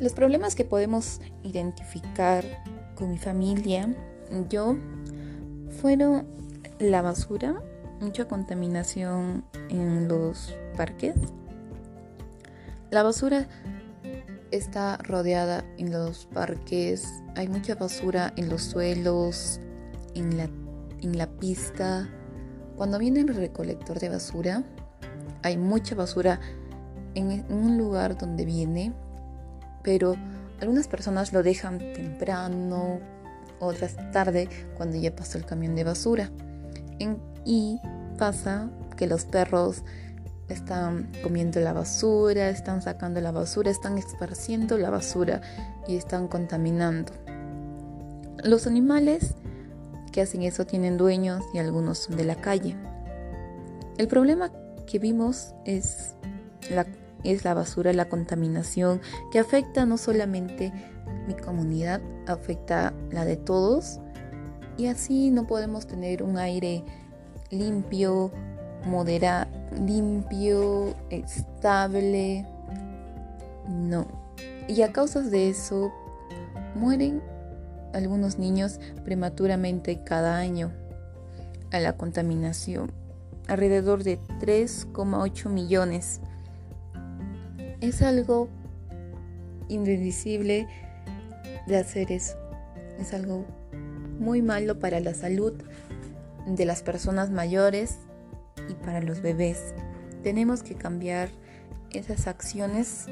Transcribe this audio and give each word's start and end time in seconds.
Los 0.00 0.12
problemas 0.12 0.54
que 0.54 0.64
podemos 0.64 1.20
identificar 1.42 2.44
con 2.94 3.10
mi 3.10 3.18
familia, 3.18 3.94
yo, 4.50 4.76
fueron 5.80 6.26
la 6.78 7.00
basura, 7.00 7.62
mucha 8.00 8.28
contaminación 8.28 9.44
en 9.70 10.06
los 10.06 10.54
parques. 10.76 11.14
La 12.90 13.02
basura 13.02 13.48
está 14.50 14.98
rodeada 14.98 15.64
en 15.78 15.92
los 15.92 16.26
parques, 16.26 17.06
hay 17.34 17.48
mucha 17.48 17.74
basura 17.74 18.34
en 18.36 18.50
los 18.50 18.62
suelos, 18.62 19.60
en 20.14 20.36
la, 20.36 20.50
en 21.00 21.16
la 21.16 21.26
pista. 21.26 22.08
Cuando 22.76 22.98
viene 22.98 23.20
el 23.20 23.34
recolector 23.34 23.98
de 23.98 24.10
basura, 24.10 24.62
hay 25.42 25.56
mucha 25.56 25.94
basura 25.94 26.38
en 27.14 27.46
un 27.48 27.78
lugar 27.78 28.18
donde 28.18 28.44
viene, 28.44 28.92
pero 29.86 30.16
algunas 30.60 30.88
personas 30.88 31.32
lo 31.32 31.44
dejan 31.44 31.78
temprano, 31.78 32.98
otras 33.60 33.96
tarde 34.10 34.48
cuando 34.76 34.96
ya 34.96 35.14
pasó 35.14 35.38
el 35.38 35.46
camión 35.46 35.76
de 35.76 35.84
basura. 35.84 36.30
y 37.44 37.80
pasa 38.18 38.68
que 38.96 39.06
los 39.06 39.24
perros 39.24 39.84
están 40.48 41.12
comiendo 41.22 41.60
la 41.60 41.72
basura, 41.72 42.48
están 42.48 42.82
sacando 42.82 43.20
la 43.20 43.30
basura, 43.30 43.70
están 43.70 43.96
esparciendo 43.96 44.76
la 44.76 44.90
basura 44.90 45.40
y 45.86 45.96
están 45.96 46.26
contaminando. 46.26 47.12
Los 48.42 48.66
animales 48.66 49.34
que 50.10 50.22
hacen 50.22 50.42
eso 50.42 50.66
tienen 50.66 50.96
dueños 50.96 51.44
y 51.54 51.58
algunos 51.58 51.98
son 51.98 52.16
de 52.16 52.24
la 52.24 52.34
calle. 52.34 52.74
El 53.98 54.08
problema 54.08 54.50
que 54.86 54.98
vimos 54.98 55.54
es 55.64 56.16
la, 56.70 56.86
es 57.32 57.44
la 57.44 57.54
basura, 57.54 57.92
la 57.92 58.08
contaminación 58.08 59.00
que 59.30 59.38
afecta 59.38 59.86
no 59.86 59.98
solamente 59.98 60.72
mi 61.26 61.34
comunidad, 61.34 62.00
afecta 62.26 62.92
la 63.10 63.24
de 63.24 63.36
todos 63.36 64.00
y 64.76 64.86
así 64.86 65.30
no 65.30 65.46
podemos 65.46 65.86
tener 65.86 66.22
un 66.22 66.36
aire 66.36 66.84
limpio, 67.50 68.30
moderado, 68.84 69.50
limpio, 69.84 70.94
estable. 71.10 72.46
No. 73.68 74.06
Y 74.68 74.82
a 74.82 74.92
causa 74.92 75.22
de 75.22 75.48
eso 75.48 75.92
mueren 76.74 77.22
algunos 77.94 78.38
niños 78.38 78.78
prematuramente 79.04 80.02
cada 80.04 80.36
año 80.36 80.72
a 81.72 81.80
la 81.80 81.96
contaminación. 81.96 82.92
Alrededor 83.48 84.02
de 84.02 84.18
3,8 84.40 85.48
millones. 85.48 86.20
Es 87.80 88.02
algo 88.02 88.48
indivisible 89.68 90.66
de 91.66 91.76
hacer 91.76 92.10
eso. 92.10 92.36
Es 92.98 93.12
algo 93.12 93.44
muy 94.18 94.40
malo 94.40 94.78
para 94.78 95.00
la 95.00 95.12
salud 95.14 95.52
de 96.46 96.64
las 96.64 96.82
personas 96.82 97.30
mayores 97.30 97.98
y 98.70 98.74
para 98.74 99.02
los 99.02 99.20
bebés. 99.20 99.74
Tenemos 100.22 100.62
que 100.62 100.74
cambiar 100.74 101.28
esas 101.90 102.26
acciones 102.26 103.06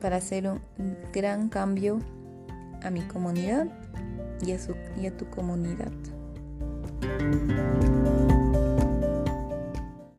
para 0.00 0.16
hacer 0.16 0.48
un 0.48 0.60
gran 1.12 1.48
cambio 1.48 2.00
a 2.82 2.90
mi 2.90 3.02
comunidad 3.02 3.68
y 4.44 4.52
a, 4.52 4.58
su, 4.58 4.74
y 5.00 5.06
a 5.06 5.16
tu 5.16 5.28
comunidad. 5.30 5.92